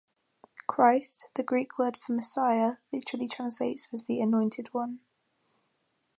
"Christ", 0.65 1.27
the 1.35 1.43
Greek 1.43 1.77
word 1.77 1.95
for 1.95 2.13
messiah, 2.13 2.77
literally 2.91 3.27
translates 3.27 3.87
as 3.93 4.05
"the 4.05 4.19
anointed 4.19 4.73
one". 4.73 5.01